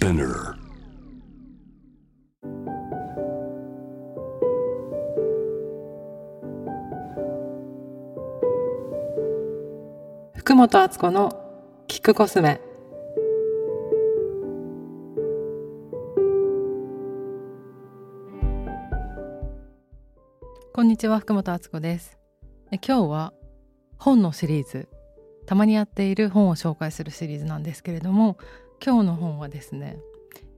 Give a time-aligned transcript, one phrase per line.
[0.00, 0.54] Spinner.
[10.34, 12.62] 福本敦子のキクコスメ
[20.72, 22.18] こんにちは福本敦子です
[22.72, 23.34] え今日は
[23.98, 24.88] 本のシリーズ
[25.44, 28.38] たまにやっている本を紹介するシリーズなんですけれども
[28.82, 29.98] 今日の本はですね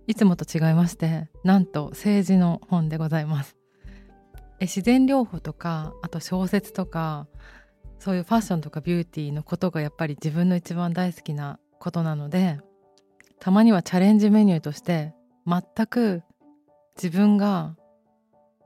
[0.06, 3.56] いつもと違いましてなんと政治の本でございます。
[4.60, 7.26] え自然療法とかあと小説とか
[7.98, 12.58] そういうファッションとかビューティーのことがやっぱり自分の一番大好きなことなので
[13.40, 15.14] たまにはチャレンジメニューとして
[15.46, 16.22] 全く
[16.96, 17.76] 自分が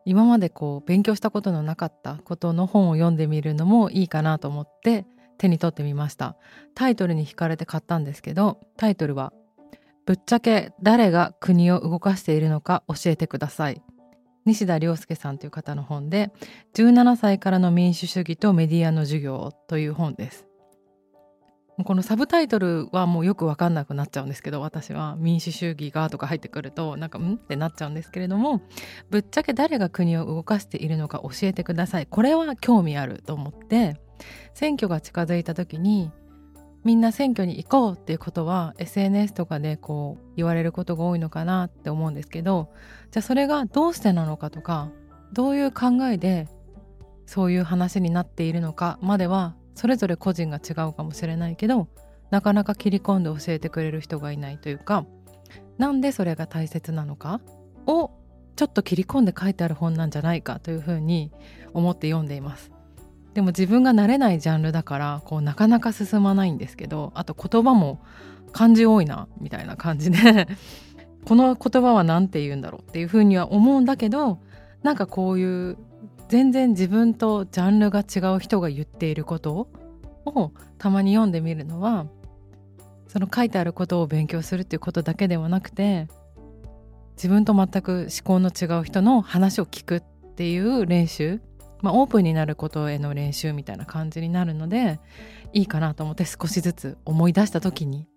[0.05, 5.07] 今までこう勉強したことのなかったことの本を読んでみるのもいいかなと思って
[5.39, 6.37] 手に取ってみました。
[6.75, 9.33] タイトルに惹かれて買ったんですけどタイトルは
[10.07, 13.83] 「ぶっちゃけ誰が国を動かしているのか教えてください」
[14.47, 16.33] 西田亮介さんという方の本で
[16.75, 20.47] 17歳からの民主主義とメディアの授業という本です。
[21.85, 28.63] このサブタイトルはもうよく分かんなくなっちゃうんですけど私は民主主義がとか入ってくるとなんかんってなっちゃうんですけれども
[29.11, 32.07] ぶっちゃけ誰が国を動かしているのか教えてください。
[32.07, 34.01] これは興味あると思って
[34.55, 36.11] 選挙が近づいた時に
[36.87, 42.69] みんな選挙に行こうっていうことは SNS とかでこう言われることが多いのかなって思うんですけど
[43.11, 44.93] じゃあそれがどうしてなのかとか
[45.33, 46.47] どういう考えで
[47.27, 51.89] そういう話になっているのかまではそれぞれ個人が違うかもしれないけど
[52.31, 55.07] なかなか切り込んで教えてくれる人がいないというか
[55.79, 57.41] なんでそれが大切なのか
[57.89, 58.13] を
[58.55, 61.33] ちょっと切り込んで書いてある本なんじゃないかというふうに
[61.75, 62.76] 思って読んでいます。
[63.37, 68.01] でも自分が慣れないジャンルだからこうなかなか進まないんですけどあと言葉も
[68.51, 70.49] 漢字多いなみたいな感じで
[71.27, 74.39] この言葉は何て言うんだろうっていうふうには思うんだけど
[74.83, 75.77] なんかこういう
[76.29, 79.69] 全然自分とジャンルが違う人が言っていること
[80.25, 82.07] をたまに読んでみるのは
[83.09, 86.09] その書いてあることを勉強するっていうことだけではなくて
[87.17, 90.01] 自分と全く思考の違う人の話を聞くっ
[90.37, 91.43] ていう練習、
[91.83, 95.01] まあ、オープンになることへの練習みたいな感じになるので
[95.53, 98.09] いいかなと思って少しずつ思い出した時に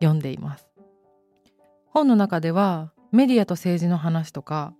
[0.00, 0.68] 読んでいます。
[1.86, 4.74] 本の中ではメディアと政治の話とか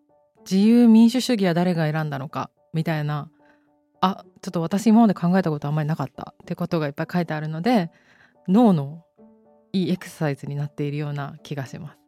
[0.51, 3.31] 自由民主主義は誰が選んだのかみたいな
[4.01, 7.91] あちょっと私今まで考えたことあんまりなかったってことがいっぱい書いてあるので
[8.49, 9.05] 脳の
[9.73, 11.99] いいエクササイズになっているような気がします。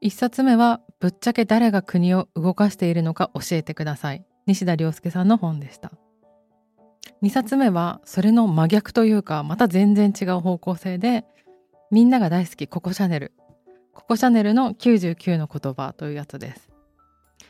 [0.00, 4.24] 一冊目はぶっちゃけ誰が国を動かしているのか教えてください。
[4.46, 5.92] 西田亮介さんの本でした。
[7.22, 11.24] 2冊目はそれの真逆というかまた全然違う方向性で
[11.90, 13.32] みんなが大好きココシャネル。
[13.92, 16.68] ココシャネルの99の言葉というやつです。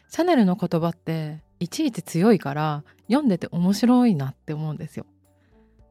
[0.08, 5.06] シャネルの言葉っていちいち強いから読んでて面白いなって思うんですよ。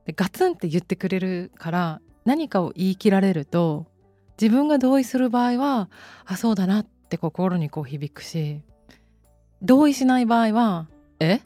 [0.05, 3.87] でガツンって言ってくれるから何かを言い切られると
[4.41, 5.89] 自分が同意する場合は
[6.25, 8.61] あそうだなって心にこう響くし
[9.61, 10.87] 同意しない場合は
[11.19, 11.35] え？
[11.35, 11.39] っ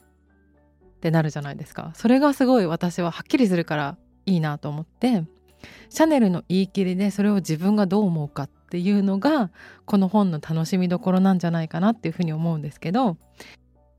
[1.00, 1.92] てなるじゃないですか。
[1.94, 5.24] それがすごい私ははっきりするからいいなと思って。
[5.90, 9.50] シャネルの言い切りでそれを自分がどう思うかっていうのが
[9.84, 13.18] この本の楽しみどころなんじゃないかなっていうふうに思うんですけど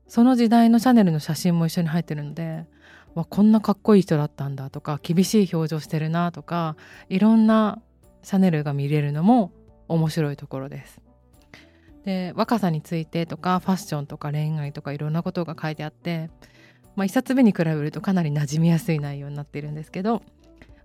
[0.08, 2.64] その時代のシャネルの写真も一緒に入ってるので
[3.14, 6.76] わこんなかっこいい人だったんだとか厳しい表情してるなとか
[7.08, 7.80] いろんな
[8.24, 9.52] シャネルが見れるのも
[9.86, 11.00] 面白いところです。
[12.04, 16.30] で若さについてとかファッションとか恋愛とかいろんなことが書いてあって、
[16.96, 20.22] まあ、1冊目に比べるとかなり馴染みやすい内容になっているんですけど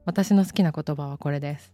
[0.06, 1.74] 私の好きな言葉はこれです。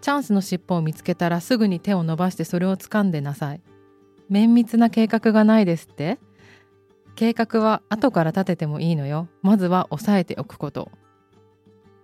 [0.00, 3.60] チャンスの尻尾を見つけたらすぐに手を伸ばしてそれを掴んでなさい。
[4.30, 6.18] 綿密な計画がないですって
[7.14, 9.28] 計画は後から立ててもいいのよ。
[9.42, 10.90] まずは押さえておくこと。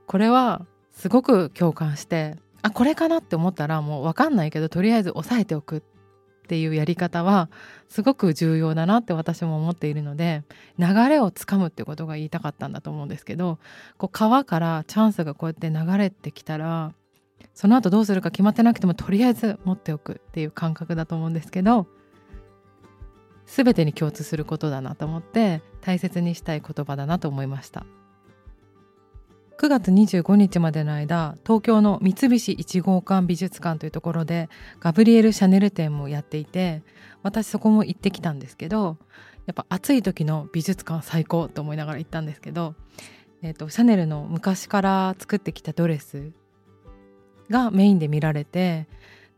[0.07, 5.83] これはすごく共感してあこれかなって思ったらもう分かんないけどとりあえず押さえておくっ
[6.49, 7.51] ていうやり方は
[7.89, 10.45] すごく重要だなって私も思っているので
[10.79, 13.59] 流れをつかむってことが言いたかったんだと思うんですけど
[13.99, 16.93] こう川からチャンスがこうやって流れてきたら
[17.53, 21.87] その後どうするか決まってなくてもとりあえず持っておくっていう感覚だと思うんですけど
[23.47, 27.87] 全てに共通することだなと思って大切にしたい言葉だなと思いました。
[29.59, 34.51] 9月25日までの間東京の三菱一号館美術館というところで
[34.81, 36.83] ガブリエル・シャネル展もやっていて
[37.23, 38.99] 私そこも行ってきたんですけど
[39.47, 42.75] やっぱ暑い時の美術館最高と思いながら行ったんですけど、
[43.43, 46.33] えーと、シャネルの昔から作ってきたドレス
[47.49, 48.87] がメインで見られて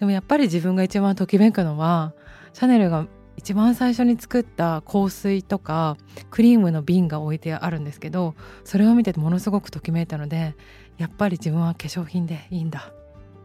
[0.00, 2.14] でもやっぱり自分が一番ときめくのは
[2.54, 3.06] シャネルが
[3.48, 5.96] 一番最初に作った香水とか
[6.30, 10.54] クリームの瓶が置いてあるんですけどそれを見ててものすごくときめいたので
[10.98, 12.92] やっぱり自分は化粧品でいいんだ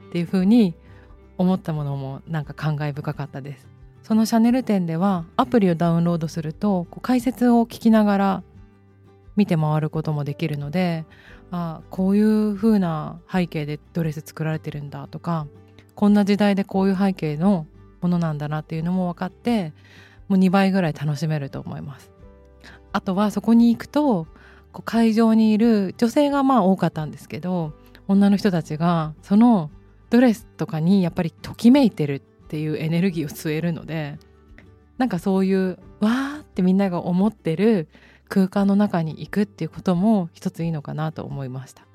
[0.09, 0.75] っていう風に
[1.37, 3.69] 思ったものもなんか感慨深かったです。
[4.01, 8.43] そのシャネル店ではアプリをダウンロードすると解説を聞きながら
[9.37, 11.05] 見て回ることもできるので
[11.49, 15.47] あこういう風な背景でドレス作られてるんだとか
[15.95, 17.67] こんな時代でこういう背景の
[18.03, 19.73] ものなんだなっていうのも分かって
[20.27, 22.11] もう2倍ぐらい楽しめると思います。
[22.91, 24.27] あとはそこに行くと
[24.71, 27.73] こう会場にいる女性がまあ多かったんですけど
[28.07, 29.71] 女の人たちがその
[30.09, 34.19] ドレスとかにやっぱりときめいてるっていうエネルギーを吸えるので
[34.97, 37.87] なんかそういうわーってみんなが思ってる
[38.29, 41.85] 空間の中に行くっていうことも一ついいのかなと思いました。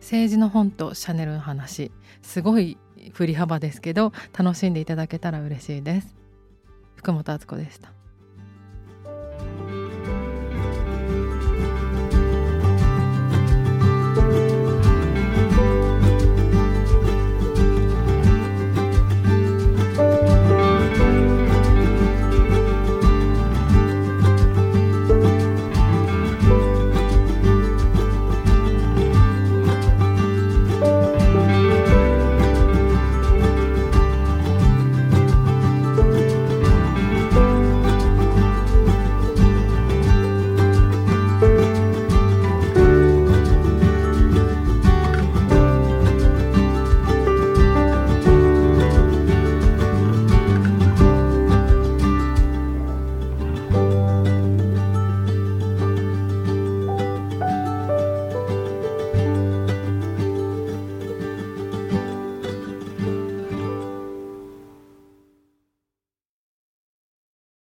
[0.00, 1.92] 政治の本とシャネルの話
[2.22, 2.78] すごい
[3.12, 6.16] 振り幅ですけど楽しんでいただけたら嬉しいです。
[6.96, 7.97] 福本敦子でした。